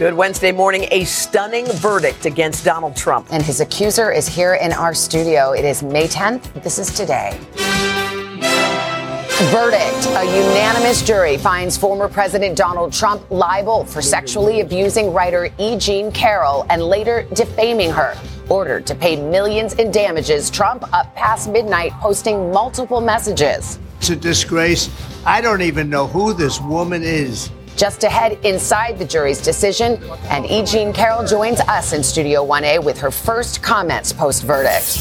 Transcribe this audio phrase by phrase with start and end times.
[0.00, 0.88] Good Wednesday morning.
[0.92, 3.26] A stunning verdict against Donald Trump.
[3.30, 5.52] And his accuser is here in our studio.
[5.52, 6.62] It is May 10th.
[6.62, 7.38] This is today.
[9.50, 10.06] Verdict.
[10.16, 15.76] A unanimous jury finds former President Donald Trump liable for sexually abusing writer E.
[15.76, 18.16] Jean Carroll and later defaming her.
[18.48, 23.78] Ordered to pay millions in damages, Trump up past midnight posting multiple messages.
[23.98, 24.88] It's a disgrace.
[25.26, 27.50] I don't even know who this woman is.
[27.80, 30.62] Just ahead inside the jury's decision, and E.
[30.66, 35.00] Jean Carroll joins us in Studio 1A with her first comments post verdict.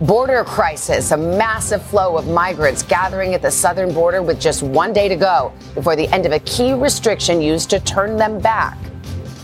[0.00, 4.92] Border crisis, a massive flow of migrants gathering at the southern border with just one
[4.92, 8.76] day to go before the end of a key restriction used to turn them back.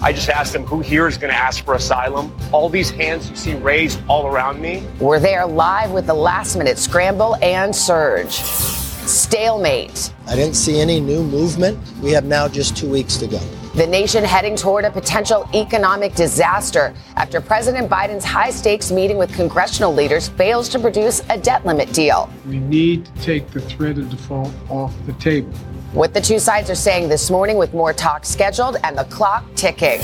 [0.03, 2.37] I just asked them who here is going to ask for asylum.
[2.51, 4.85] All these hands you see raised all around me.
[4.99, 10.13] We're there live with the last minute scramble and surge stalemate.
[10.27, 11.79] I didn't see any new movement.
[12.03, 13.39] We have now just two weeks to go.
[13.75, 19.33] The nation heading toward a potential economic disaster after President Biden's high stakes meeting with
[19.33, 22.29] congressional leaders fails to produce a debt limit deal.
[22.47, 25.53] We need to take the threat of default off the table.
[25.93, 29.45] What the two sides are saying this morning with more talks scheduled and the clock
[29.55, 30.01] ticking.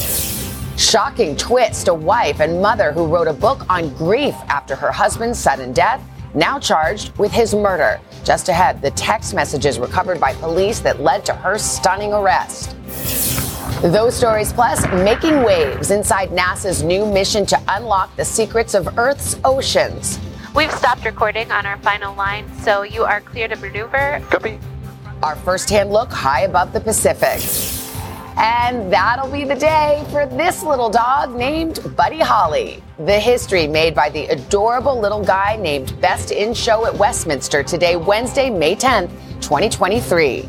[0.77, 5.39] Shocking twist a wife and mother who wrote a book on grief after her husband's
[5.39, 6.01] sudden death
[6.35, 8.01] now charged with his murder.
[8.25, 12.77] Just ahead, the text messages recovered by police that led to her stunning arrest.
[13.83, 19.39] Those stories plus making waves inside NASA's new mission to unlock the secrets of Earth's
[19.45, 20.19] oceans.
[20.55, 24.23] We've stopped recording on our final line, so you are clear to maneuver.
[24.31, 24.59] Copy.
[25.23, 27.41] Our first hand look high above the Pacific.
[28.37, 32.83] And that'll be the day for this little dog named Buddy Holly.
[32.99, 37.95] The history made by the adorable little guy named Best in Show at Westminster today,
[37.97, 40.43] Wednesday, May 10th, 2023.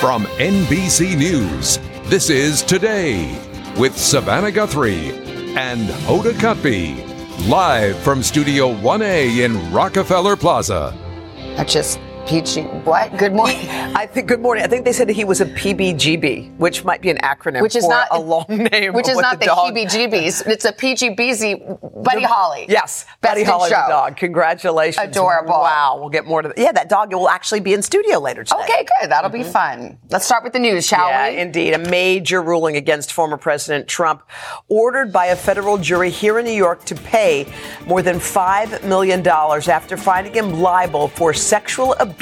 [0.00, 1.78] From NBC News,
[2.10, 3.40] this is Today
[3.78, 5.10] with Savannah Guthrie
[5.56, 10.96] and Hoda Kotb, live from Studio 1A in Rockefeller Plaza.
[11.56, 13.16] I just Peachy, what?
[13.18, 13.56] Good morning.
[13.70, 14.64] I think good morning.
[14.64, 17.84] I think they said he was a PBGB, which might be an acronym which is
[17.84, 18.94] for not a long name.
[18.94, 20.44] Which is not the, the heebie-jeebies.
[20.48, 22.02] It's a PGBZ.
[22.02, 22.66] Buddy the, Holly.
[22.68, 24.16] Yes, Buddy Holly the dog.
[24.16, 25.06] Congratulations.
[25.06, 25.52] Adorable.
[25.52, 25.98] Wow.
[26.00, 26.58] We'll get more to that.
[26.58, 28.60] Yeah, that dog will actually be in studio later today.
[28.64, 29.10] Okay, good.
[29.10, 29.44] That'll mm-hmm.
[29.44, 29.98] be fun.
[30.10, 31.38] Let's start with the news, shall yeah, we?
[31.38, 31.74] indeed.
[31.74, 34.22] A major ruling against former President Trump,
[34.68, 37.46] ordered by a federal jury here in New York to pay
[37.86, 42.15] more than $5 million after finding him liable for sexual abuse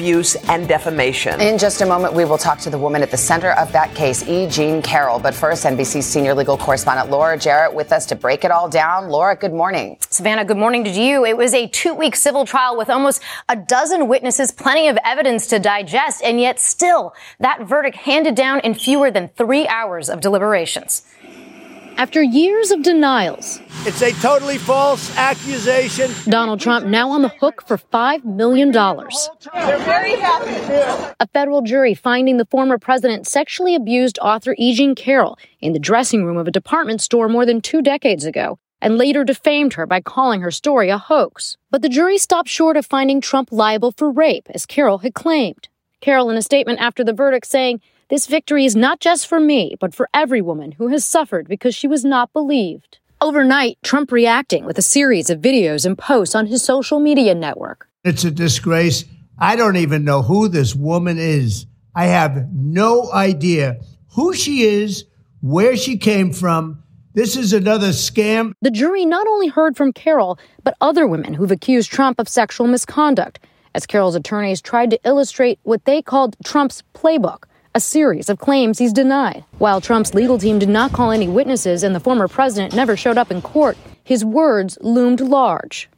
[0.49, 1.41] and defamation.
[1.41, 3.95] In just a moment, we will talk to the woman at the center of that
[3.95, 4.49] case, E.
[4.49, 5.19] Jean Carroll.
[5.19, 9.09] But first, NBC senior legal correspondent Laura Jarrett with us to break it all down.
[9.09, 9.97] Laura, good morning.
[10.11, 11.25] Savannah, good morning to you.
[11.25, 15.47] It was a two week civil trial with almost a dozen witnesses, plenty of evidence
[15.49, 20.21] to digest, and yet still that verdict handed down in fewer than three hours of
[20.21, 21.03] deliberations.
[21.97, 26.11] After years of denials, it's a totally false accusation.
[26.29, 28.73] Donald Trump now on the hook for $5 million.
[28.73, 31.15] They're very happy.
[31.21, 34.75] A federal jury finding the former president sexually abused author E.
[34.75, 38.59] Jean Carroll in the dressing room of a department store more than two decades ago
[38.81, 41.57] and later defamed her by calling her story a hoax.
[41.71, 45.69] But the jury stopped short of finding Trump liable for rape, as Carroll had claimed.
[46.01, 49.77] Carroll, in a statement after the verdict, saying, this victory is not just for me,
[49.81, 52.99] but for every woman who has suffered because she was not believed.
[53.21, 57.89] Overnight, Trump reacting with a series of videos and posts on his social media network.
[58.05, 59.05] It's a disgrace.
[59.39, 61.67] I don't even know who this woman is.
[61.95, 63.81] I have no idea
[64.15, 65.07] who she is,
[65.41, 66.83] where she came from.
[67.15, 68.53] This is another scam.
[68.61, 72.67] The jury not only heard from Carroll, but other women who've accused Trump of sexual
[72.67, 73.39] misconduct,
[73.75, 77.45] as Carroll's attorneys tried to illustrate what they called Trump's playbook
[77.77, 79.45] a series of claims he's denied.
[79.59, 83.19] While Trump's legal team did not call any witnesses and the former president never showed
[83.19, 85.89] up in court, his words loomed large.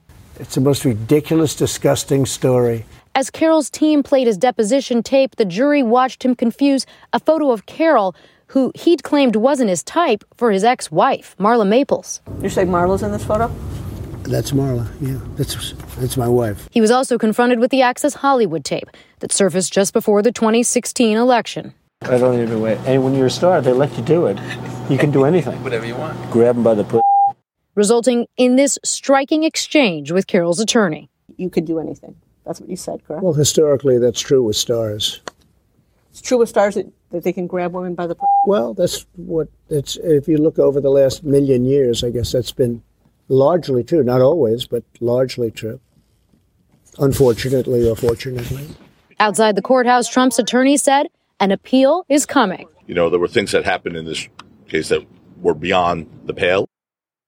[0.40, 2.86] It's the most ridiculous, disgusting story.
[3.14, 7.66] As Carroll's team played his deposition tape, the jury watched him confuse a photo of
[7.66, 8.14] Carroll,
[8.48, 12.22] who he'd claimed wasn't his type, for his ex wife, Marla Maples.
[12.40, 13.54] You say Marla's in this photo?
[14.28, 14.88] That's Marla.
[15.00, 16.68] Yeah, that's that's my wife.
[16.72, 18.88] He was also confronted with the Access Hollywood tape
[19.20, 21.74] that surfaced just before the 2016 election.
[22.02, 22.78] I don't even wait.
[22.86, 24.38] And when you're a star, they let you do it.
[24.90, 25.62] You can do anything.
[25.62, 26.30] Whatever you want.
[26.30, 27.02] Grab them by the put.
[27.74, 31.08] Resulting in this striking exchange with Carroll's attorney.
[31.36, 32.16] You could do anything.
[32.44, 33.22] That's what you said, correct?
[33.22, 35.20] Well, historically, that's true with stars.
[36.10, 38.16] It's true with stars that, that they can grab women by the.
[38.46, 39.96] Well, that's what it's.
[39.96, 42.82] If you look over the last million years, I guess that's been
[43.28, 44.02] largely true.
[44.02, 45.80] Not always, but largely true.
[46.98, 48.68] Unfortunately or fortunately.
[49.18, 51.06] Outside the courthouse, Trump's attorney said
[51.40, 52.68] an appeal is coming.
[52.86, 54.28] You know, there were things that happened in this
[54.68, 55.06] case that
[55.40, 56.68] were beyond the pale.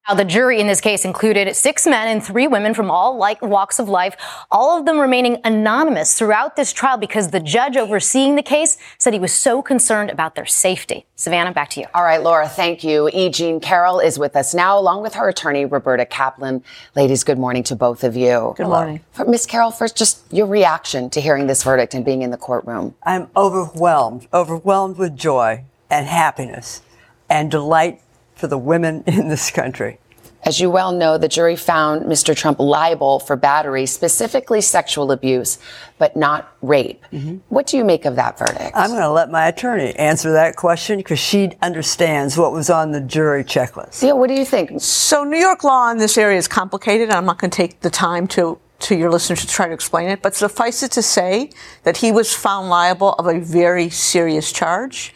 [0.09, 3.43] Now, the jury in this case included six men and three women from all like
[3.43, 4.17] walks of life,
[4.51, 9.13] all of them remaining anonymous throughout this trial because the judge overseeing the case said
[9.13, 11.05] he was so concerned about their safety.
[11.17, 11.87] Savannah, back to you.
[11.95, 13.11] All right, Laura, thank you.
[13.13, 13.29] E.
[13.29, 16.65] Jean Carroll is with us now, along with her attorney, Roberta Kaplan.
[16.97, 18.55] Ladies, good morning to both of you.
[18.57, 19.01] Good morning.
[19.27, 22.95] Miss Carroll, first, just your reaction to hearing this verdict and being in the courtroom.
[23.03, 26.81] I'm overwhelmed, overwhelmed with joy and happiness
[27.29, 28.01] and delight
[28.39, 29.99] for the women in this country.
[30.45, 32.35] As you well know, the jury found Mr.
[32.35, 35.59] Trump liable for battery, specifically sexual abuse,
[35.99, 37.05] but not rape.
[37.13, 37.39] Mm-hmm.
[37.49, 38.71] What do you make of that verdict?
[38.75, 42.93] I'm going to let my attorney answer that question because she understands what was on
[42.93, 44.03] the jury checklist.
[44.03, 44.81] Yeah, what do you think?
[44.81, 47.11] So, New York law in this area is complicated.
[47.11, 50.09] I'm not going to take the time to to your listeners to try to explain
[50.09, 51.51] it, but suffice it to say
[51.83, 55.13] that he was found liable of a very serious charge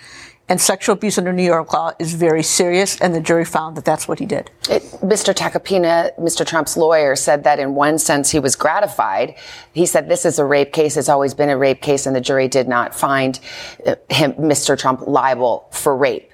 [0.53, 3.87] and sexual abuse under New York law is very serious, and the jury found that
[3.87, 4.51] that's what he did.
[4.69, 5.33] It, Mr.
[5.35, 6.47] Tacopina, Mr.
[6.47, 9.35] Trump's lawyer, said that in one sense he was gratified.
[9.73, 12.21] He said this is a rape case, it's always been a rape case, and the
[12.21, 13.41] jury did not find
[13.87, 14.79] uh, him, Mr.
[14.79, 16.32] Trump, liable for rape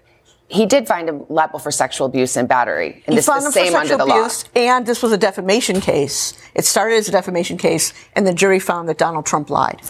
[0.48, 3.02] he did find him liable for sexual abuse and battery.
[3.06, 4.50] And he this found the him same for under sexual the abuse, law.
[4.54, 6.32] And this was a defamation case.
[6.54, 9.80] It started as a defamation case, and the jury found that Donald Trump lied.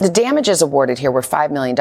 [0.00, 1.76] The damages awarded here were $5 million.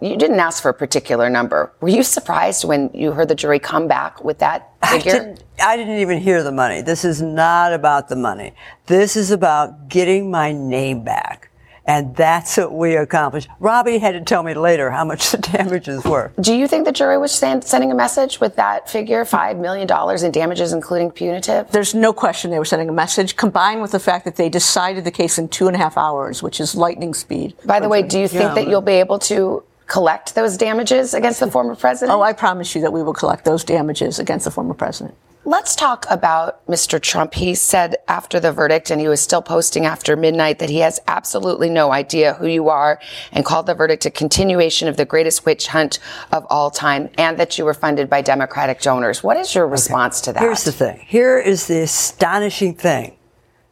[0.00, 1.72] You didn't ask for a particular number.
[1.80, 5.12] Were you surprised when you heard the jury come back with that figure?
[5.12, 6.82] I didn't, I didn't even hear the money.
[6.82, 8.54] This is not about the money.
[8.86, 11.49] This is about getting my name back.
[11.90, 13.48] And that's what we accomplished.
[13.58, 16.30] Robbie had to tell me later how much the damages were.
[16.40, 19.88] Do you think the jury was send, sending a message with that figure, $5 million
[20.24, 21.68] in damages, including punitive?
[21.72, 25.02] There's no question they were sending a message, combined with the fact that they decided
[25.02, 27.56] the case in two and a half hours, which is lightning speed.
[27.64, 31.12] By the way, do you think yeah, that you'll be able to collect those damages
[31.12, 32.16] against the former president?
[32.16, 35.14] Oh, I promise you that we will collect those damages against the former president.
[35.44, 37.00] Let's talk about Mr.
[37.00, 37.32] Trump.
[37.34, 41.00] He said after the verdict, and he was still posting after midnight, that he has
[41.08, 43.00] absolutely no idea who you are
[43.32, 45.98] and called the verdict a continuation of the greatest witch hunt
[46.30, 49.24] of all time and that you were funded by Democratic donors.
[49.24, 50.26] What is your response okay.
[50.26, 50.42] to that?
[50.42, 51.04] Here's the thing.
[51.06, 53.16] Here is the astonishing thing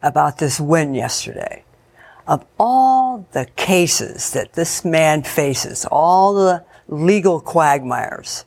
[0.02, 1.64] about this win yesterday.
[2.28, 8.44] Of all the cases that this man faces, all the legal quagmires,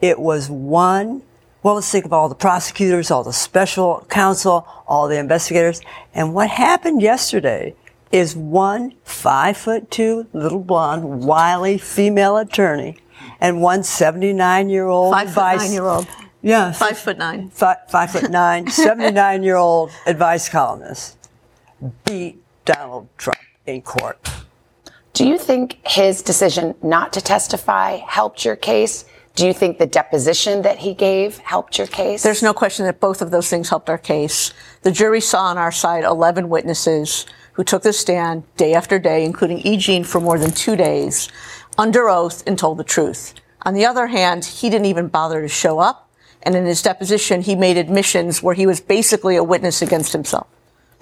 [0.00, 1.22] it was one
[1.62, 5.80] well, let's think of all the prosecutors, all the special counsel, all the investigators.
[6.12, 7.76] And what happened yesterday
[8.10, 12.98] is one five foot two little blonde, wily female attorney
[13.40, 16.06] and one 79 year old five foot nine year old.
[16.42, 16.72] Yeah.
[16.72, 17.50] Five foot nine.
[17.50, 21.16] Five, five foot nine, 79 year old advice columnist
[22.04, 24.28] beat Donald Trump in court.
[25.12, 29.04] Do you think his decision not to testify helped your case?
[29.34, 32.22] Do you think the deposition that he gave helped your case?
[32.22, 34.52] There's no question that both of those things helped our case.
[34.82, 39.24] The jury saw on our side 11 witnesses who took the stand day after day,
[39.24, 39.76] including E.
[39.76, 41.28] Jean for more than two days,
[41.78, 43.34] under oath and told the truth.
[43.64, 46.10] On the other hand, he didn't even bother to show up.
[46.42, 50.48] And in his deposition, he made admissions where he was basically a witness against himself.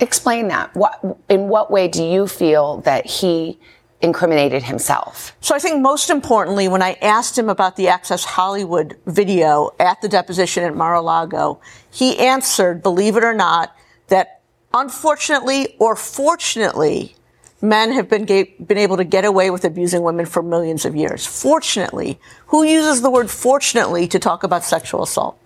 [0.00, 0.75] Explain that.
[0.75, 3.59] What, in what way do you feel that he
[4.00, 5.37] incriminated himself.
[5.40, 10.00] So I think most importantly, when I asked him about the Access Hollywood video at
[10.00, 13.76] the deposition at Mar-a-Lago, he answered, believe it or not,
[14.09, 14.40] that
[14.73, 17.14] unfortunately or fortunately,
[17.61, 21.26] men have been, been able to get away with abusing women for millions of years.
[21.26, 22.19] Fortunately.
[22.47, 25.38] Who uses the word fortunately to talk about sexual assault?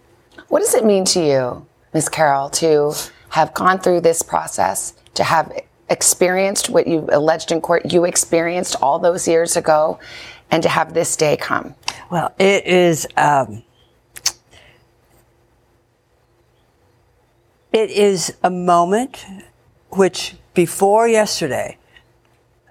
[0.46, 2.08] What does it mean to you, Ms.
[2.08, 2.94] Carroll, to
[3.34, 5.52] have gone through this process, to have
[5.90, 9.98] experienced what you alleged in court you experienced all those years ago
[10.52, 11.74] and to have this day come?
[12.12, 13.08] Well, it is.
[13.16, 13.64] Um,
[17.72, 19.26] it is a moment
[19.90, 21.76] which, before yesterday,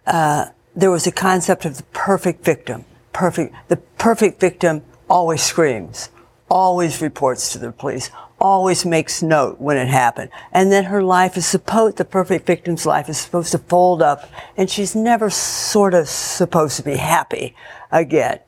[0.08, 2.86] uh, there was a concept of the perfect victim.
[3.12, 3.54] Perfect.
[3.68, 6.08] The perfect victim always screams,
[6.54, 10.30] always reports to the police, always makes note when it happened.
[10.52, 14.30] And then her life is supposed, the perfect victim's life is supposed to fold up
[14.56, 17.56] and she's never sort of supposed to be happy
[17.92, 18.40] again.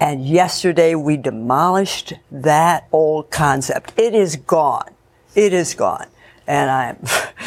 [0.00, 3.92] And yesterday we demolished that old concept.
[3.96, 4.90] It is gone.
[5.36, 6.08] It is gone.
[6.48, 7.06] And I'm,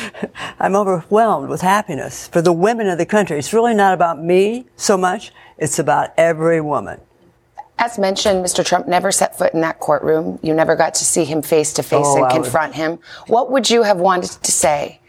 [0.60, 3.38] I'm overwhelmed with happiness for the women of the country.
[3.38, 5.34] It's really not about me so much.
[5.58, 7.02] It's about every woman.
[7.78, 8.66] As mentioned, Mr.
[8.66, 10.40] Trump never set foot in that courtroom.
[10.42, 13.00] You never got to see him face to face Oh, and would- confront him.
[13.28, 15.00] What would you have wanted to say?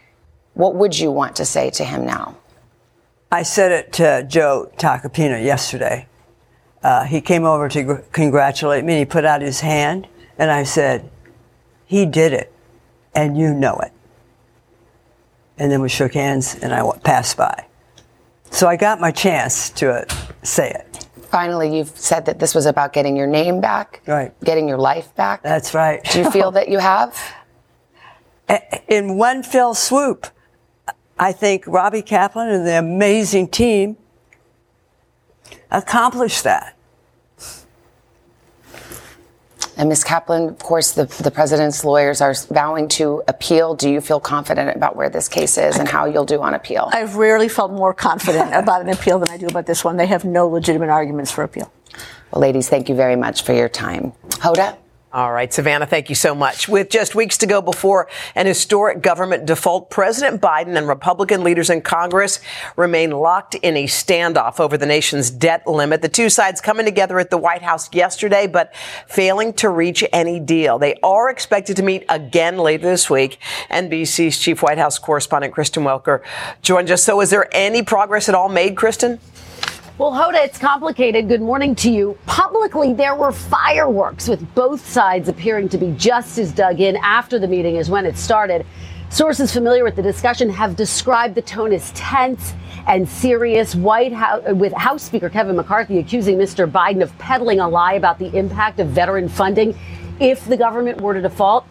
[0.53, 2.35] What would you want to say to him now?
[3.31, 6.07] I said it to Joe Tacopina yesterday.
[6.83, 8.99] Uh, he came over to gr- congratulate me.
[8.99, 10.07] He put out his hand,
[10.37, 11.09] and I said,
[11.85, 12.53] "He did it,
[13.13, 13.91] and you know it."
[15.57, 17.65] And then we shook hands, and I passed by.
[18.51, 20.05] So I got my chance to uh,
[20.43, 20.86] say it.
[21.29, 24.33] Finally, you've said that this was about getting your name back, right?
[24.43, 25.43] Getting your life back.
[25.43, 26.03] That's right.
[26.11, 27.17] Do you feel that you have?
[28.87, 30.27] In one fell swoop,
[31.19, 33.97] I think Robbie Kaplan and the amazing team
[35.69, 36.76] accomplished that.
[39.77, 40.03] And Ms.
[40.03, 43.75] Kaplan, of course, the, the president's lawyers are vowing to appeal.
[43.75, 46.89] Do you feel confident about where this case is and how you'll do on appeal?
[46.91, 49.97] I've rarely felt more confident about an appeal than I do about this one.
[49.97, 51.71] They have no legitimate arguments for appeal.
[52.31, 54.13] Well, ladies, thank you very much for your time.
[54.29, 54.77] Hoda?
[55.13, 56.67] All right, Savannah, thank you so much.
[56.67, 61.69] With just weeks to go before an historic government default, President Biden and Republican leaders
[61.69, 62.41] in Congress
[62.75, 66.01] remain locked in a standoff over the nation's debt limit.
[66.01, 68.75] The two sides coming together at the White House yesterday, but
[69.07, 70.77] failing to reach any deal.
[70.77, 73.39] They are expected to meet again later this week.
[73.71, 76.21] NBC's chief White House correspondent, Kristen Welker,
[76.61, 77.01] joins us.
[77.01, 79.21] So is there any progress at all made, Kristen?
[79.97, 81.27] Well, Hoda, it's complicated.
[81.27, 82.19] Good morning to you.
[82.27, 87.39] Publicly, there were fireworks with both sides appearing to be just as dug in after
[87.39, 88.63] the meeting as when it started.
[89.09, 92.53] Sources familiar with the discussion have described the tone as tense
[92.85, 93.73] and serious.
[93.73, 96.69] White House, with House Speaker Kevin McCarthy accusing Mr.
[96.69, 99.75] Biden of peddling a lie about the impact of veteran funding
[100.19, 101.65] if the government were to default.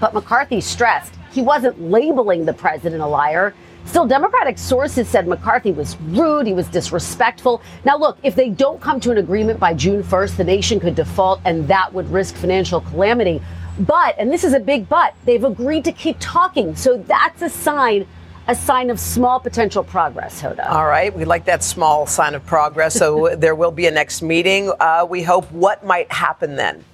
[0.00, 3.54] But McCarthy stressed he wasn't labeling the president a liar.
[3.90, 7.60] Still, Democratic sources said McCarthy was rude, he was disrespectful.
[7.84, 10.94] Now, look, if they don't come to an agreement by June 1st, the nation could
[10.94, 13.42] default, and that would risk financial calamity.
[13.80, 16.76] But, and this is a big but, they've agreed to keep talking.
[16.76, 18.06] So that's a sign,
[18.46, 20.70] a sign of small potential progress, Hoda.
[20.70, 22.94] All right, we like that small sign of progress.
[22.94, 24.70] So there will be a next meeting.
[24.78, 26.84] Uh, we hope what might happen then.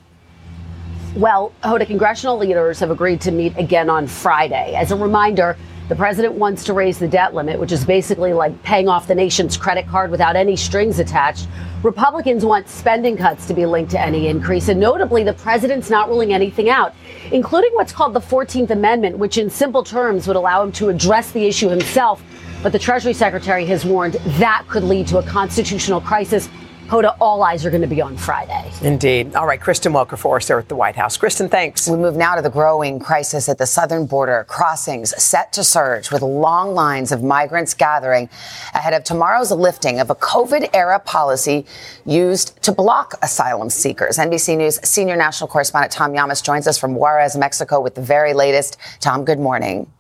[1.14, 4.74] Well, Hoda, congressional leaders have agreed to meet again on Friday.
[4.74, 8.60] As a reminder, the president wants to raise the debt limit, which is basically like
[8.64, 11.46] paying off the nation's credit card without any strings attached.
[11.84, 14.68] Republicans want spending cuts to be linked to any increase.
[14.68, 16.92] And notably, the president's not ruling anything out,
[17.30, 21.30] including what's called the 14th Amendment, which in simple terms would allow him to address
[21.30, 22.20] the issue himself.
[22.64, 26.48] But the Treasury Secretary has warned that could lead to a constitutional crisis.
[26.86, 28.70] Hoda, all eyes are going to be on Friday.
[28.80, 29.34] Indeed.
[29.34, 31.16] All right, Kristen Welker for us there at the White House.
[31.16, 31.88] Kristen, thanks.
[31.88, 34.44] We move now to the growing crisis at the southern border.
[34.48, 38.28] Crossings set to surge with long lines of migrants gathering
[38.72, 41.66] ahead of tomorrow's lifting of a COVID era policy
[42.04, 44.16] used to block asylum seekers.
[44.16, 48.32] NBC News senior national correspondent Tom Llamas joins us from Juarez, Mexico with the very
[48.32, 48.76] latest.
[49.00, 49.90] Tom, good morning.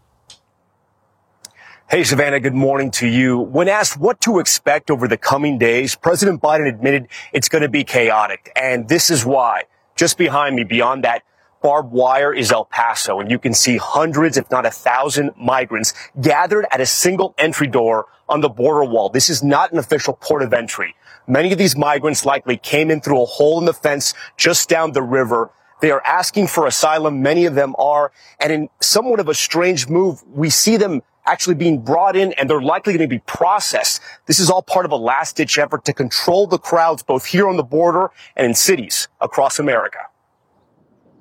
[1.88, 3.38] Hey, Savannah, good morning to you.
[3.38, 7.68] When asked what to expect over the coming days, President Biden admitted it's going to
[7.68, 8.50] be chaotic.
[8.56, 9.62] And this is why.
[9.94, 11.22] Just behind me, beyond that
[11.62, 13.20] barbed wire, is El Paso.
[13.20, 17.68] And you can see hundreds, if not a thousand migrants gathered at a single entry
[17.68, 19.08] door on the border wall.
[19.08, 20.96] This is not an official port of entry.
[21.28, 24.90] Many of these migrants likely came in through a hole in the fence just down
[24.90, 25.52] the river.
[25.80, 27.22] They are asking for asylum.
[27.22, 28.10] Many of them are.
[28.40, 32.48] And in somewhat of a strange move, we see them actually being brought in and
[32.48, 34.00] they're likely going to be processed.
[34.26, 37.48] This is all part of a last ditch effort to control the crowds both here
[37.48, 39.98] on the border and in cities across America.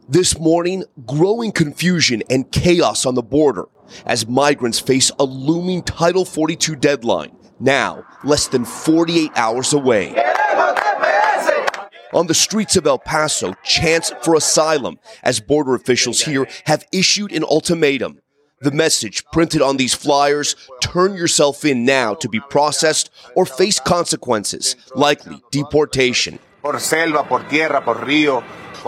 [0.07, 3.65] This morning, growing confusion and chaos on the border
[4.05, 10.13] as migrants face a looming Title 42 deadline, now less than 48 hours away.
[12.13, 17.33] On the streets of El Paso, chants for asylum as border officials here have issued
[17.33, 18.19] an ultimatum.
[18.61, 23.81] The message printed on these flyers turn yourself in now to be processed or face
[23.81, 26.39] consequences, likely deportation.
[26.61, 28.43] Por selva, por tierra, por río.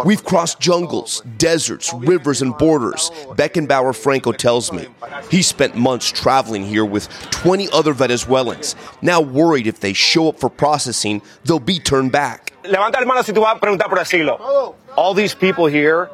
[0.06, 4.88] We've crossed jungles, deserts, rivers, and borders, Beckenbauer Franco tells me.
[5.30, 10.40] He spent months traveling here with 20 other Venezuelans, now worried if they show up
[10.40, 12.54] for processing, they'll be turned back.
[12.64, 14.76] Levanta la mano si tú vas a preguntar por asilo.
[14.96, 16.10] All these people here,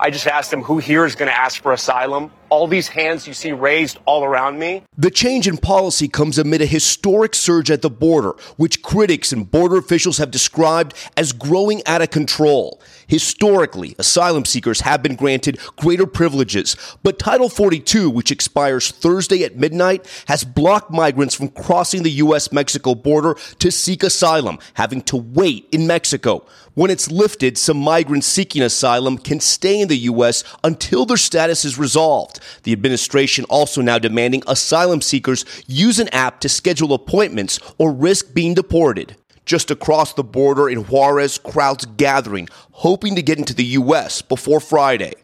[0.00, 2.30] I just asked them who here is going to ask for asylum.
[2.50, 4.84] All these hands you see raised all around me.
[4.96, 9.50] The change in policy comes amid a historic surge at the border, which critics and
[9.50, 12.80] border officials have described as growing out of control.
[13.08, 19.56] Historically, asylum seekers have been granted greater privileges, but Title 42, which expires Thursday at
[19.56, 22.52] midnight, has blocked migrants from crossing the U.S.
[22.52, 26.44] Mexico border to seek asylum, having to wait in Mexico.
[26.74, 30.44] When it's lifted, some migrants seeking asylum can stay in the U.S.
[30.62, 32.40] until their status is resolved.
[32.64, 38.34] The administration also now demanding asylum seekers use an app to schedule appointments or risk
[38.34, 39.16] being deported.
[39.48, 44.20] Just across the border in Juarez, crowds gathering, hoping to get into the U.S.
[44.20, 45.14] before Friday.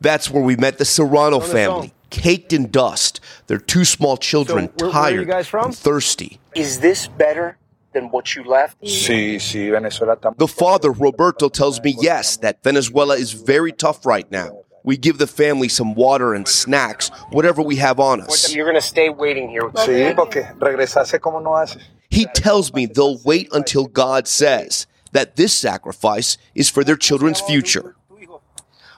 [0.00, 3.20] That's where we met the Serrano family, caked in dust.
[3.48, 5.66] Their two small children, So, where- where tired guys from?
[5.66, 6.40] and thirsty.
[6.54, 7.58] Is this better
[7.92, 8.80] than what you left?
[8.82, 14.30] Sí, sí, Venezuela The father, Roberto, tells me yes, that Venezuela is very tough right
[14.32, 14.60] now.
[14.82, 18.54] We give the family some water and snacks, whatever we have on us.
[18.54, 19.68] You're going to stay waiting here.
[19.84, 21.82] Sí, porque regresarse como no haces.
[22.08, 27.40] He tells me they'll wait until God says that this sacrifice is for their children's
[27.40, 27.96] future.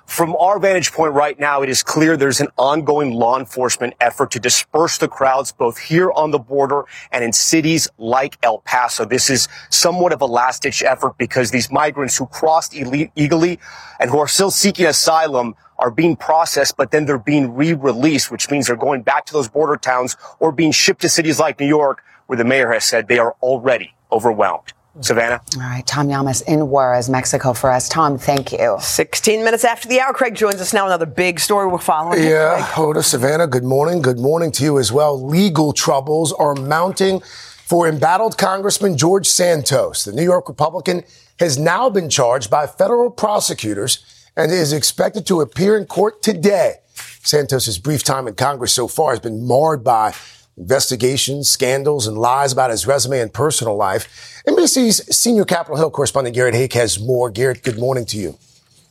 [0.08, 4.30] From our vantage point right now, it is clear there's an ongoing law enforcement effort
[4.30, 9.04] to disperse the crowds both here on the border and in cities like El Paso.
[9.04, 13.58] This is somewhat of a last ditch effort because these migrants who crossed illegally
[14.00, 18.50] and who are still seeking asylum are being processed, but then they're being re-released, which
[18.50, 21.66] means they're going back to those border towns or being shipped to cities like New
[21.66, 24.72] York, where the mayor has said they are already overwhelmed.
[25.00, 25.40] Savannah?
[25.56, 27.88] All right, Tom Llamas in Juarez, Mexico for us.
[27.88, 28.76] Tom, thank you.
[28.80, 30.86] 16 minutes after the hour, Craig joins us now.
[30.86, 32.22] Another big story we're following.
[32.22, 34.02] Yeah, Hoda Savannah, good morning.
[34.02, 35.20] Good morning to you as well.
[35.24, 40.04] Legal troubles are mounting for embattled Congressman George Santos.
[40.04, 41.04] The New York Republican
[41.38, 44.04] has now been charged by federal prosecutors
[44.36, 46.76] and is expected to appear in court today.
[47.22, 50.12] Santos's brief time in Congress so far has been marred by
[50.58, 54.42] investigations, scandals, and lies about his resume and personal life.
[54.46, 57.30] NBC's senior Capitol Hill correspondent Garrett Haake has more.
[57.30, 58.38] Garrett, good morning to you.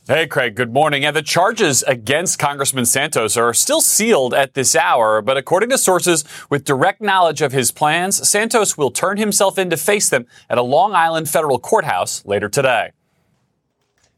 [0.06, 1.04] Hey, Craig, good morning.
[1.04, 5.76] And the charges against Congressman Santos are still sealed at this hour, but according to
[5.76, 10.24] sources with direct knowledge of his plans, Santos will turn himself in to face them
[10.48, 12.92] at a Long Island federal courthouse later today.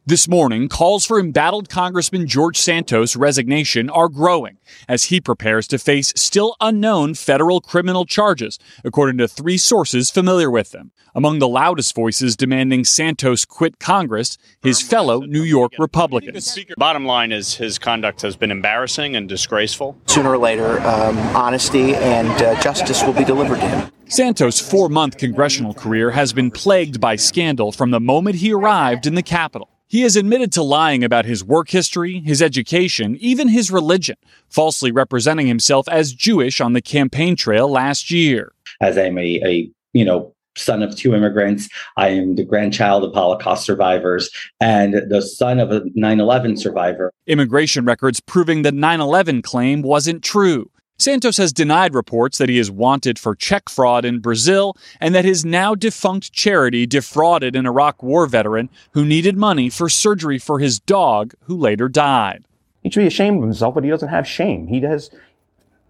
[0.06, 4.56] This morning, calls for embattled Congressman George Santos' resignation are growing
[4.88, 10.50] as he prepares to face still unknown federal criminal charges, according to three sources familiar
[10.50, 10.92] with them.
[11.14, 16.58] Among the loudest voices demanding Santos quit Congress, his fellow New York Republicans.
[16.78, 19.98] Bottom line is his conduct has been embarrassing and disgraceful.
[20.06, 23.92] Sooner or later, um, honesty and uh, justice will be delivered to him.
[24.06, 29.06] Santos' four month congressional career has been plagued by scandal from the moment he arrived
[29.06, 29.68] in the Capitol.
[29.90, 34.14] He has admitted to lying about his work history, his education, even his religion,
[34.48, 38.53] falsely representing himself as Jewish on the campaign trail last year.
[38.81, 41.68] As I'm a, a you know, son of two immigrants.
[41.96, 47.12] I am the grandchild of Holocaust survivors and the son of a 9 11 survivor.
[47.26, 50.70] Immigration records proving the 9 11 claim wasn't true.
[51.00, 55.24] Santos has denied reports that he is wanted for check fraud in Brazil and that
[55.24, 60.58] his now defunct charity defrauded an Iraq war veteran who needed money for surgery for
[60.58, 62.44] his dog who later died.
[62.82, 64.66] He should be ashamed of himself, but he doesn't have shame.
[64.66, 65.10] He does.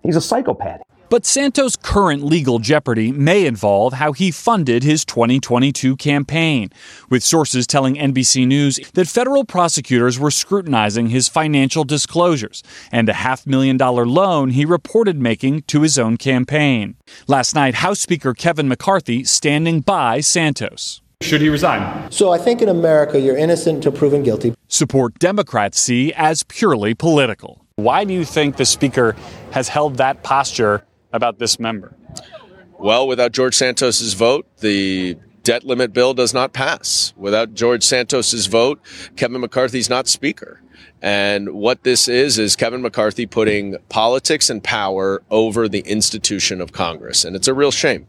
[0.05, 0.83] He's a psychopath.
[1.11, 6.71] But Santos' current legal jeopardy may involve how he funded his 2022 campaign,
[7.09, 13.13] with sources telling NBC News that federal prosecutors were scrutinizing his financial disclosures and a
[13.15, 16.95] half million dollar loan he reported making to his own campaign.
[17.27, 21.03] Last night, House Speaker Kevin McCarthy standing by Santos.
[21.23, 22.09] Should he resign?
[22.13, 24.55] So I think in America, you're innocent until proven guilty.
[24.69, 27.67] Support Democrats see as purely political.
[27.75, 29.17] Why do you think the Speaker
[29.51, 31.97] has held that posture about this member?
[32.79, 37.13] Well, without George Santos's vote, the debt limit bill does not pass.
[37.17, 38.81] Without George Santos's vote,
[39.17, 40.63] Kevin McCarthy's not speaker.
[41.03, 46.73] And what this is, is Kevin McCarthy putting politics and power over the institution of
[46.73, 47.25] Congress.
[47.25, 48.07] And it's a real shame.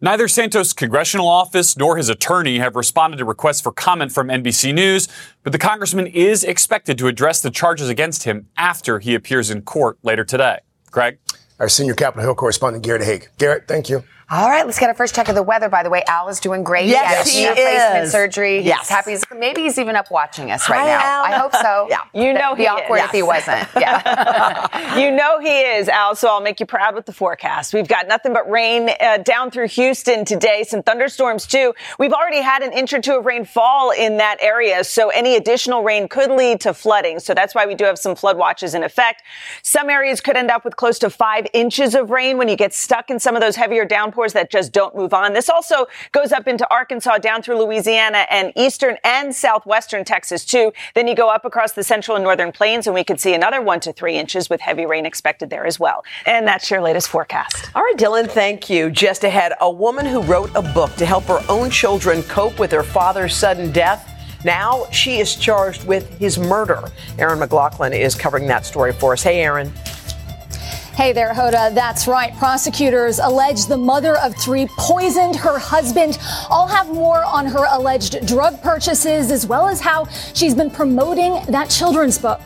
[0.00, 4.74] Neither Santos' congressional office nor his attorney have responded to requests for comment from NBC
[4.74, 5.08] News,
[5.42, 9.62] but the congressman is expected to address the charges against him after he appears in
[9.62, 10.58] court later today.
[10.94, 11.18] Craig?
[11.58, 13.26] Our senior Capitol Hill correspondent, Garrett Haake.
[13.36, 14.04] Garrett, thank you.
[14.34, 15.68] All right, let's get our first check of the weather.
[15.68, 16.86] By the way, Al is doing great.
[16.86, 18.10] Yes, he he had a knee replacement is.
[18.10, 18.56] surgery.
[18.56, 18.88] He's Yes.
[18.88, 19.12] happy.
[19.12, 20.98] He's, maybe he's even up watching us right Hi, now.
[21.00, 21.22] Al.
[21.22, 21.86] I hope so.
[21.94, 21.98] Yeah.
[22.12, 23.04] You know That'd be he awkward is.
[23.04, 23.68] if he wasn't.
[23.78, 24.96] Yeah.
[24.98, 27.72] you know he is, Al, so I'll make you proud with the forecast.
[27.74, 31.72] We've got nothing but rain uh, down through Houston today, some thunderstorms too.
[32.00, 35.36] We've already had an inch or two of rain fall in that area, so any
[35.36, 37.20] additional rain could lead to flooding.
[37.20, 39.22] So that's why we do have some flood watches in effect.
[39.62, 42.74] Some areas could end up with close to five inches of rain when you get
[42.74, 45.32] stuck in some of those heavier downpours that just don't move on.
[45.32, 50.72] This also goes up into Arkansas, down through Louisiana, and eastern and southwestern Texas too.
[50.94, 53.60] Then you go up across the central and northern plains, and we could see another
[53.60, 56.04] one to three inches with heavy rain expected there as well.
[56.26, 57.70] And that's your latest forecast.
[57.74, 58.90] All right, Dylan, thank you.
[58.90, 62.72] Just ahead, a woman who wrote a book to help her own children cope with
[62.72, 64.10] her father's sudden death.
[64.44, 66.84] Now she is charged with his murder.
[67.18, 69.22] Erin McLaughlin is covering that story for us.
[69.22, 69.72] Hey, Erin.
[70.96, 71.74] Hey there, Hoda.
[71.74, 72.32] That's right.
[72.36, 76.16] Prosecutors allege the mother of three poisoned her husband.
[76.48, 81.42] I'll have more on her alleged drug purchases as well as how she's been promoting
[81.48, 82.40] that children's book.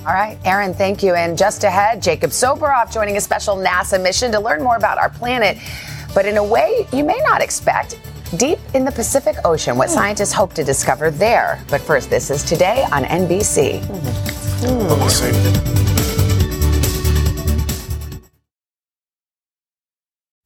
[0.00, 1.14] All right, Erin, thank you.
[1.14, 5.08] And just ahead, Jacob Soboroff joining a special NASA mission to learn more about our
[5.08, 5.56] planet,
[6.14, 7.98] but in a way you may not expect.
[8.36, 9.94] Deep in the Pacific Ocean, what hmm.
[9.94, 11.58] scientists hope to discover there.
[11.70, 13.82] But first, this is today on NBC.
[14.60, 15.94] Hmm.
[15.94, 15.97] Hmm.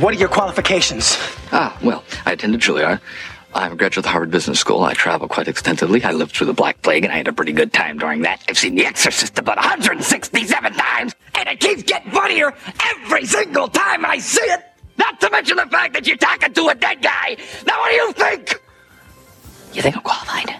[0.00, 1.18] What are your qualifications?
[1.52, 3.00] Ah, well, I attended Juilliard.
[3.54, 4.82] I'm a graduate of the Harvard Business School.
[4.82, 6.02] I travel quite extensively.
[6.02, 8.42] I lived through the Black Plague, and I had a pretty good time during that.
[8.48, 14.06] I've seen The Exorcist about 167 times, and it keeps getting funnier every single time
[14.06, 14.64] I see it.
[14.96, 17.36] Not to mention the fact that you're talking to a dead guy.
[17.66, 18.62] Now, what do you think?
[19.74, 20.56] You think I'm qualified?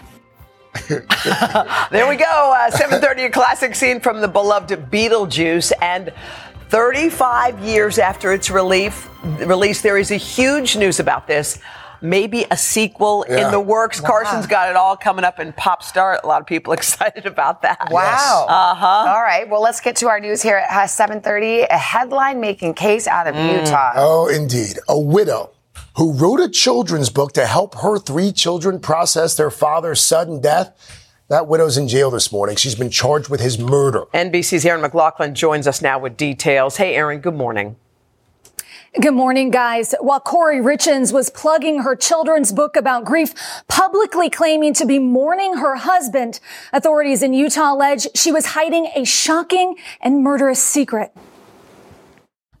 [1.91, 2.53] There we go.
[2.55, 6.13] Uh, 7:30, a classic scene from the beloved Beetlejuice, and
[6.71, 9.09] 35 years after its relief,
[9.45, 11.59] release, there is a huge news about this.
[11.99, 13.45] Maybe a sequel Yeah.
[13.45, 13.99] in the works.
[13.99, 16.17] Carson's got it all coming up in Pop Star.
[16.23, 17.89] A lot of people excited about that.
[17.91, 18.45] Wow.
[18.47, 18.87] Uh huh.
[18.87, 19.47] All right.
[19.49, 21.67] Well, let's get to our news here at 7:30.
[21.69, 23.91] A headline-making case out of Utah.
[23.97, 24.79] Oh, indeed.
[24.87, 25.49] A widow
[25.97, 30.71] who wrote a children's book to help her three children process their father's sudden death.
[31.31, 32.57] That widow's in jail this morning.
[32.57, 34.03] She's been charged with his murder.
[34.13, 36.75] NBC's Erin McLaughlin joins us now with details.
[36.75, 37.77] Hey, Erin, good morning.
[38.99, 39.95] Good morning, guys.
[40.01, 43.33] While Kouri Richins was plugging her children's book about grief,
[43.69, 46.41] publicly claiming to be mourning her husband,
[46.73, 51.15] authorities in Utah allege she was hiding a shocking and murderous secret.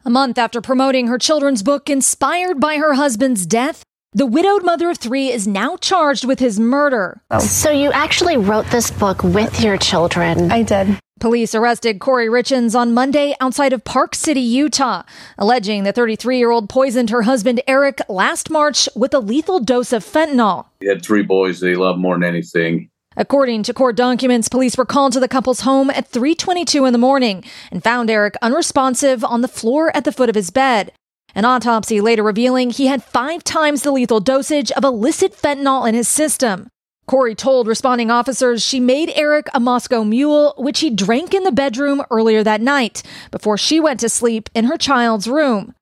[0.05, 4.89] A month after promoting her children's book inspired by her husband's death, the widowed mother
[4.89, 7.21] of three is now charged with his murder.
[7.31, 7.39] Oh.
[7.39, 10.51] So you actually wrote this book with your children?
[10.51, 10.99] I did.
[11.21, 15.03] Police arrested Kouri Richins on Monday outside of Park City, Utah,
[15.37, 19.93] alleging the 33 year old poisoned her husband Eric last March with a lethal dose
[19.93, 20.65] of fentanyl.
[20.79, 22.89] He had three boys that he loved more than anything.
[23.15, 26.97] According to court documents, police were called to the couple's home at 3:22 in the
[26.97, 30.91] morning and found Eric unresponsive on the floor at the foot of his bed.
[31.33, 35.95] An autopsy later revealing he had 5 times the lethal dosage of illicit fentanyl in
[35.95, 36.67] his system.
[37.07, 41.51] Kouri told responding officers she made Eric a Moscow mule, which he drank in the
[41.51, 45.73] bedroom earlier that night before she went to sleep in her child's room.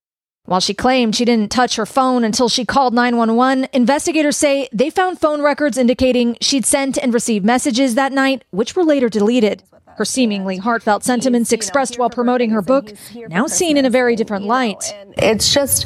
[0.45, 4.89] While she claimed she didn't touch her phone until she called 911, investigators say they
[4.89, 9.62] found phone records indicating she'd sent and received messages that night, which were later deleted.
[9.97, 12.93] Her seemingly heartfelt sentiments expressed while promoting her book,
[13.28, 14.95] now seen in a very different light.
[15.17, 15.86] It's just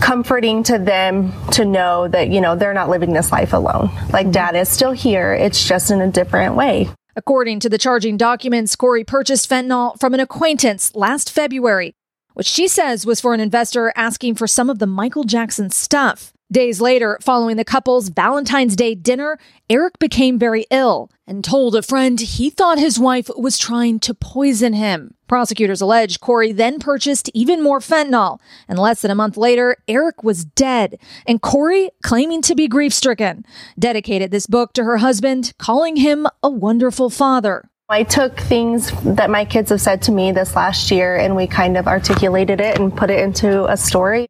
[0.00, 3.90] comforting to them to know that, you know, they're not living this life alone.
[4.12, 6.88] Like dad is still here, it's just in a different way.
[7.16, 11.94] According to the charging documents, Kouri purchased fentanyl from an acquaintance last February,
[12.32, 16.33] which she says was for an investor asking for some of the Michael Jackson stuff.
[16.54, 21.82] Days later, following the couple's Valentine's Day dinner, Eric became very ill and told a
[21.82, 25.16] friend he thought his wife was trying to poison him.
[25.26, 28.38] Prosecutors allege Kouri then purchased even more fentanyl,
[28.68, 32.94] and less than a month later, Eric was dead, and Kouri, claiming to be grief
[32.94, 33.44] stricken,
[33.76, 37.68] dedicated this book to her husband, calling him a wonderful father.
[37.88, 41.48] I took things that my kids have said to me this last year and we
[41.48, 44.28] kind of articulated it and put it into a story.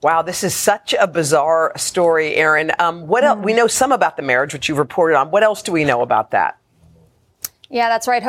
[0.00, 2.70] Wow, this is such a bizarre story, Erin.
[2.78, 3.42] Um, what else?
[3.42, 5.32] We know some about the marriage, which you've reported on.
[5.32, 6.56] What else do we know about that?
[7.70, 8.22] Yeah, that's right.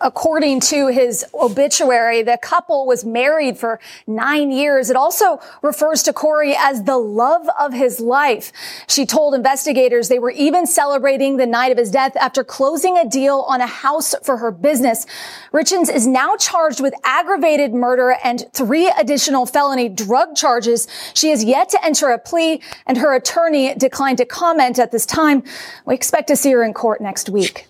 [0.00, 4.88] According to his obituary, the couple was married for nine years.
[4.88, 8.52] It also refers to Kouri as the love of his life.
[8.86, 13.04] She told investigators they were even celebrating the night of his death after closing a
[13.04, 15.06] deal on a house for her business.
[15.52, 20.86] Richins is now charged with aggravated murder and three additional felony drug charges.
[21.14, 25.04] She has yet to enter a plea and her attorney declined to comment at this
[25.04, 25.42] time.
[25.84, 27.66] We expect to see her in court next week.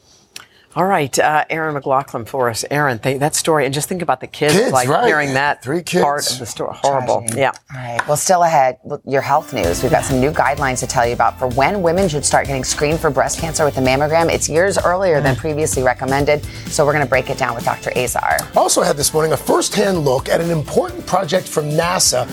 [0.77, 2.65] All right, uh, Erin McLaughlin for us.
[2.69, 5.07] Erin, th- that story, and just think about the kids, Kids, like right.
[5.07, 6.03] hearing that Three kids.
[6.03, 6.75] part of the story.
[6.75, 7.19] Horrible.
[7.21, 7.41] Tragedy.
[7.41, 7.53] Yeah.
[7.73, 8.09] All right.
[8.09, 9.85] Well, still ahead, your health news.
[9.85, 12.65] We've got some new guidelines to tell you about for when women should start getting
[12.65, 14.29] screened for breast cancer with a mammogram.
[14.33, 16.45] It's years earlier than previously recommended.
[16.67, 17.93] So we're going to break it down with Dr.
[17.97, 18.39] Azar.
[18.57, 22.27] Also had this morning a first-hand look at an important project from NASA,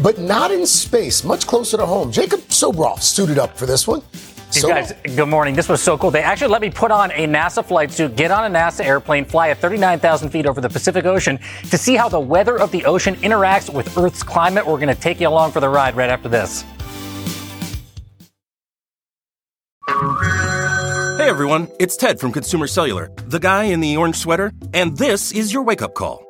[0.00, 2.12] but not in space, much closer to home.
[2.12, 4.00] Jacob Soboroff suited up for this one.
[4.52, 5.54] You guys, good morning.
[5.54, 6.10] This was so cool.
[6.10, 9.24] They actually let me put on a NASA flight suit, get on a NASA airplane,
[9.24, 11.38] fly at 39,000 feet over the Pacific Ocean
[11.70, 14.66] to see how the weather of the ocean interacts with Earth's climate.
[14.66, 16.64] We're going to take you along for the ride right after this.
[19.86, 25.32] Hey everyone, it's Ted from Consumer Cellular, the guy in the orange sweater, and this
[25.32, 26.29] is your wake up call.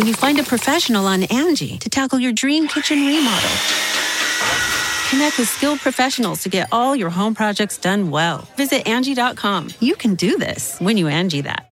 [0.00, 3.50] when you find a professional on Angie to tackle your dream kitchen remodel.
[5.10, 8.48] Connect with skilled professionals to get all your home projects done well.
[8.56, 9.68] Visit Angie.com.
[9.78, 11.66] You can do this when you Angie that.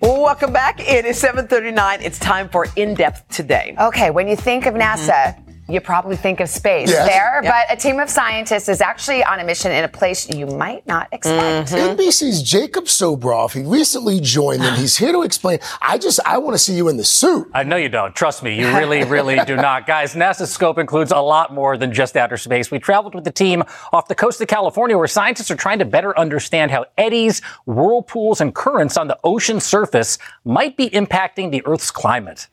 [0.00, 0.80] Welcome back.
[0.80, 2.00] It is 7:39.
[2.00, 3.74] It's time for in depth today.
[3.78, 4.82] Okay, when you think of mm-hmm.
[4.82, 7.08] NASA, you probably think of space Yes.
[7.08, 7.52] there, Yep.
[7.52, 10.86] but a team of scientists is actually on a mission in a place you might
[10.86, 11.70] not expect.
[11.72, 11.96] Mm-hmm.
[12.00, 14.74] NBC's Jacob Soboroff, he recently joined them.
[14.76, 15.60] He's here to explain.
[15.80, 17.48] I just, I want to see you in the suit.
[17.54, 18.14] I know you don't.
[18.14, 19.86] Trust me, you really, really do not.
[19.94, 22.70] Guys, NASA's scope includes a lot more than just outer space.
[22.70, 25.84] We traveled with the team off the coast of California where scientists are trying to
[25.86, 31.62] better understand how eddies, whirlpools, and currents on the ocean surface might be impacting the
[31.66, 32.48] Earth's climate.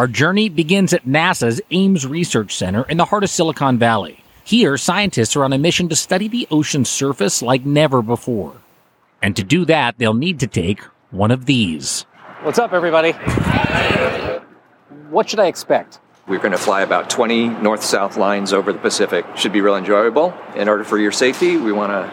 [0.00, 4.24] Our journey begins at NASA's Ames Research Center in the heart of Silicon Valley.
[4.44, 8.56] Here, scientists are on a mission to study the ocean's surface like never before.
[9.20, 12.06] And to do that, they'll need to take one of these.
[12.40, 13.12] What's up, everybody?
[15.10, 16.00] What should I expect?
[16.26, 19.26] We're going to fly about 20 north south lines over the Pacific.
[19.36, 20.32] Should be real enjoyable.
[20.56, 22.08] In order for your safety, we want to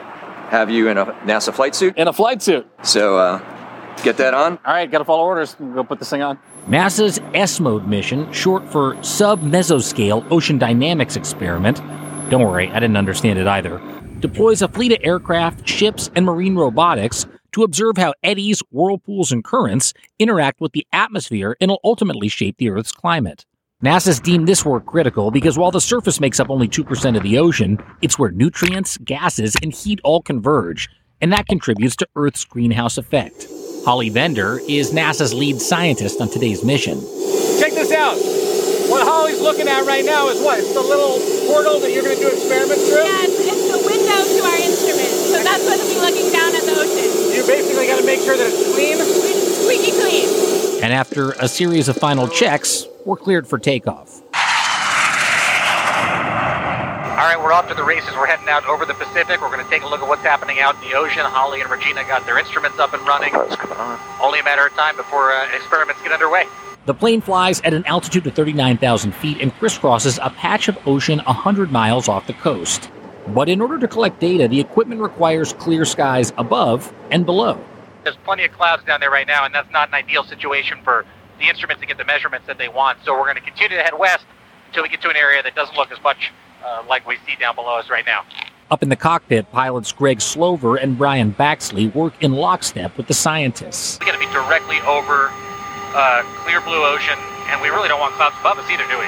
[0.49, 1.95] have you in a NASA flight suit.
[1.95, 2.69] In a flight suit.
[2.83, 4.59] So uh, get that on.
[4.65, 5.55] All right, got to follow orders.
[5.55, 6.37] Go put this thing on.
[6.67, 11.77] NASA's S-Mode mission, short for Sub-Mesoscale Ocean Dynamics Experiment,
[12.29, 13.81] don't worry, I didn't understand it either,
[14.19, 19.45] deploys a fleet of aircraft, ships, and marine robotics to observe how eddies, whirlpools, and
[19.45, 23.45] currents interact with the atmosphere and will ultimately shape the Earth's climate.
[23.81, 27.37] NASA's deemed this work critical because while the surface makes up only 2% of the
[27.37, 30.89] ocean, it's where nutrients, gases, and heat all converge,
[31.21, 33.47] and that contributes to Earth's greenhouse effect.
[33.87, 36.99] Holly Bender is NASA's lead scientist on today's mission.
[37.55, 38.19] Check this out.
[38.91, 40.59] What Holly's looking at right now is what?
[40.59, 41.15] It's the little
[41.47, 43.07] portal that you're going to do experiments through?
[43.07, 45.07] Yeah, it's, it's the window to our instrument.
[45.31, 47.31] So that's what we'll be looking down at the ocean.
[47.31, 48.99] You basically got to make sure that it's clean.
[48.99, 50.83] Squeaky clean.
[50.83, 54.19] And after a series of final checks, we're cleared for takeoff.
[57.17, 58.11] All right, we're off to the races.
[58.15, 59.41] We're heading out over the Pacific.
[59.41, 61.25] We're going to take a look at what's happening out in the ocean.
[61.25, 63.33] Holly and Regina got their instruments up and running.
[63.33, 63.99] What's coming on?
[64.21, 66.45] Only a matter of time before uh, experiments get underway.
[66.85, 71.17] The plane flies at an altitude of 39,000 feet and crisscrosses a patch of ocean
[71.17, 72.91] 100 miles off the coast.
[73.29, 77.59] But in order to collect data, the equipment requires clear skies above and below.
[78.03, 81.03] There's plenty of clouds down there right now, and that's not an ideal situation for
[81.39, 82.99] the instruments to get the measurements that they want.
[83.03, 84.25] So we're going to continue to head west
[84.67, 86.31] until we get to an area that doesn't look as much
[86.67, 88.25] uh, like we see down below us right now.
[88.69, 93.13] Up in the cockpit, pilots Greg Slover and Brian Baxley work in lockstep with the
[93.13, 93.97] scientists.
[93.99, 98.13] We're going to be directly over uh, clear blue ocean, and we really don't want
[98.15, 99.05] clouds above us either, do we?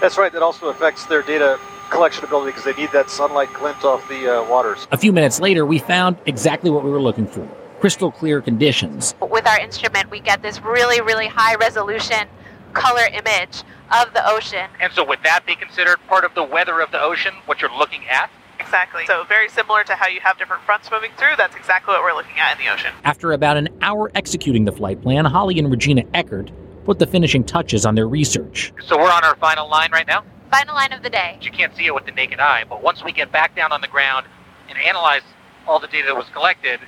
[0.00, 0.32] That's right.
[0.32, 1.58] That also affects their data
[1.90, 4.86] collection ability because they need that sunlight glint off the uh, waters.
[4.92, 7.46] A few minutes later, we found exactly what we were looking for
[7.80, 9.14] crystal clear conditions.
[9.22, 12.28] With our instrument, we get this really, really high resolution
[12.74, 14.68] color image of the ocean.
[14.80, 17.76] And so, would that be considered part of the weather of the ocean, what you're
[17.76, 18.30] looking at?
[18.58, 19.04] Exactly.
[19.06, 22.14] So, very similar to how you have different fronts moving through, that's exactly what we're
[22.14, 22.92] looking at in the ocean.
[23.04, 26.50] After about an hour executing the flight plan, Holly and Regina Eckert
[26.84, 28.72] put the finishing touches on their research.
[28.84, 30.24] So, we're on our final line right now?
[30.50, 31.38] Final line of the day.
[31.40, 33.80] You can't see it with the naked eye, but once we get back down on
[33.80, 34.26] the ground
[34.68, 35.22] and analyze
[35.66, 36.80] all the data that was collected,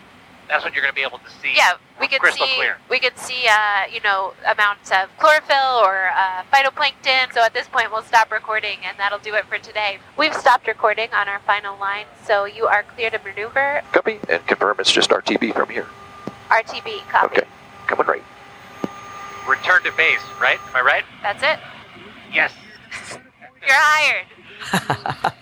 [0.49, 1.53] that's what you're going to be able to see.
[1.55, 2.77] Yeah, we could crystal see clear.
[2.91, 7.33] we could see uh, you know amounts of chlorophyll or uh, phytoplankton.
[7.33, 9.99] So at this point, we'll stop recording, and that'll do it for today.
[10.17, 13.83] We've stopped recording on our final line, so you are clear to maneuver.
[13.93, 15.87] Copy and confirm it's just RTB from here.
[16.49, 17.39] RTB, copy.
[17.39, 17.49] Okay,
[17.87, 18.23] coming right.
[19.49, 20.59] Return to base, right?
[20.69, 21.05] Am I right?
[21.23, 21.59] That's it.
[22.33, 22.53] Yes.
[23.11, 24.27] You're hired.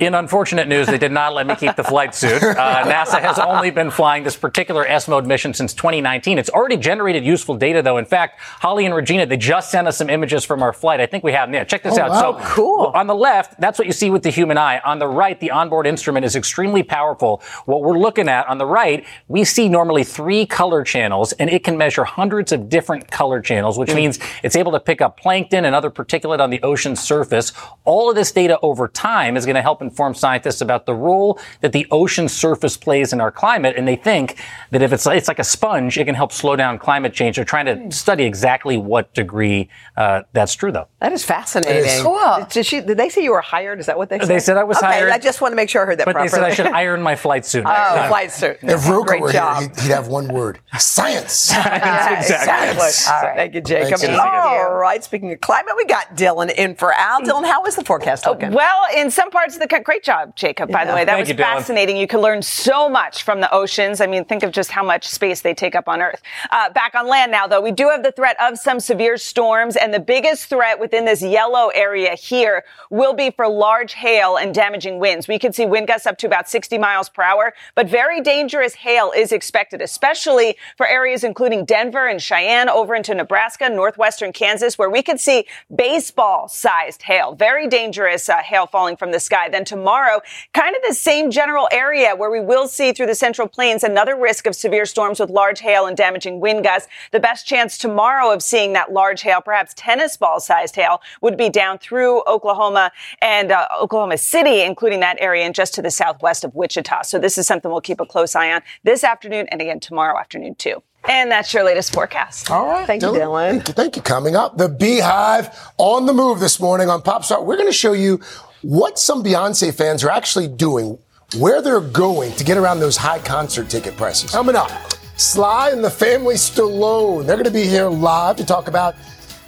[0.00, 2.42] In unfortunate news, they did not let me keep the flight suit.
[2.42, 6.38] Uh, NASA has only been flying this particular S mode mission since 2019.
[6.38, 7.98] It's already generated useful data, though.
[7.98, 11.00] In fact, Holly and Regina, they just sent us some images from our flight.
[11.00, 11.54] I think we have them.
[11.54, 12.10] Yeah, check this Oh, out.
[12.10, 12.20] wow.
[12.38, 12.86] So, cool.
[12.94, 14.80] On the left, that's what you see with the human eye.
[14.84, 17.40] On the right, the onboard instrument is extremely powerful.
[17.66, 21.62] What we're looking at on the right, we see normally three color channels, and it
[21.62, 25.64] can measure hundreds of different color channels, which means it's able to pick up plankton
[25.64, 27.52] and other particulate on the ocean's surface.
[27.84, 31.38] All of this data over time is going to help inform scientists about the role
[31.60, 33.74] that the ocean surface plays in our climate.
[33.76, 34.38] And they think
[34.70, 37.36] that if it's, it's like a sponge, it can help slow down climate change.
[37.36, 40.88] They're trying to study exactly what degree uh, that's true, though.
[41.00, 41.76] That is fascinating.
[41.84, 42.02] It is.
[42.02, 42.46] Cool.
[42.50, 43.80] Did, she, did they say you were hired?
[43.80, 44.28] Is that what they said?
[44.28, 45.10] They said I was okay, hired.
[45.10, 46.28] I just want to make sure I heard that But properly.
[46.30, 47.64] they said I should iron my flight suit.
[47.72, 48.08] Oh, time.
[48.08, 48.58] flight suit.
[48.62, 49.60] If Ruka Great were job.
[49.62, 51.50] here, he'd, he'd have one word: science.
[51.52, 53.12] Yeah, Exactly.
[53.12, 53.36] All right.
[53.36, 53.98] Thank you, Jacob.
[53.98, 55.02] Thanks, All right.
[55.02, 57.20] Speaking of climate, we got Dylan in for Al.
[57.22, 58.41] Dylan, how is the forecast looking?
[58.50, 61.04] Well, in some parts of the country, great job, Jacob, by the way.
[61.04, 61.96] That Thank was you, fascinating.
[61.96, 64.00] You can learn so much from the oceans.
[64.00, 66.22] I mean, think of just how much space they take up on Earth.
[66.50, 69.76] Uh, back on land now, though, we do have the threat of some severe storms,
[69.76, 74.54] and the biggest threat within this yellow area here will be for large hail and
[74.54, 75.28] damaging winds.
[75.28, 78.74] We could see wind gusts up to about 60 miles per hour, but very dangerous
[78.74, 84.78] hail is expected, especially for areas including Denver and Cheyenne over into Nebraska, northwestern Kansas,
[84.78, 87.34] where we could see baseball sized hail.
[87.34, 89.48] Very dangerous uh, hail falling from the sky.
[89.48, 90.20] Then tomorrow,
[90.52, 94.16] kind of the same general area where we will see through the central plains another
[94.16, 96.88] risk of severe storms with large hail and damaging wind gusts.
[97.12, 101.36] The best chance tomorrow of seeing that large hail, perhaps tennis ball sized hail, would
[101.36, 102.90] be down through Oklahoma
[103.20, 107.02] and uh, Oklahoma City, including that area and just to the southwest of Wichita.
[107.02, 110.18] So this is something we'll keep a close eye on this afternoon and again tomorrow
[110.18, 110.82] afternoon too.
[111.08, 112.50] And that's your latest forecast.
[112.50, 112.86] All right.
[112.86, 113.50] Thank you, Dylan.
[113.50, 113.74] Thank you.
[113.74, 114.02] Thank you.
[114.02, 117.44] Coming up, the BeyHive on the move this morning on Pop Start.
[117.44, 118.20] We're going to show you
[118.62, 120.98] what some Beyonce fans are actually doing,
[121.38, 124.30] where they're going to get around those high concert ticket prices.
[124.30, 124.70] Coming up,
[125.16, 127.26] Sly and the family Stallone.
[127.26, 128.94] They're going to be here live to talk about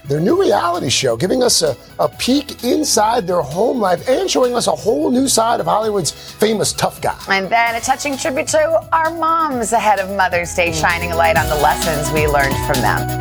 [0.06, 4.54] their new reality show, giving us a, a peek inside their home life and showing
[4.54, 7.18] us a whole new side of Hollywood's famous tough guy.
[7.28, 11.36] And then a touching tribute to our moms ahead of Mother's Day, shining a light
[11.36, 13.20] on the lessons we learned from them.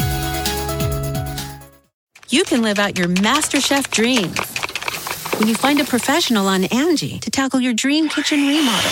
[2.29, 4.39] You can live out your MasterChef dreams
[5.39, 8.91] when you find a professional on Angie to tackle your dream kitchen remodel.